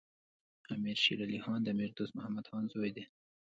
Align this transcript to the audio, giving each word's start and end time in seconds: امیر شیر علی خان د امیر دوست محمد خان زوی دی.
امیر 0.73 0.97
شیر 1.03 1.19
علی 1.25 1.39
خان 1.43 1.59
د 1.63 1.67
امیر 1.73 1.91
دوست 1.97 2.13
محمد 2.17 2.45
خان 2.49 2.63
زوی 2.73 2.91
دی. 2.95 3.03